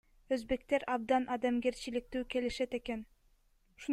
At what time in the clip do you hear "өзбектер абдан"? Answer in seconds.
0.35-1.27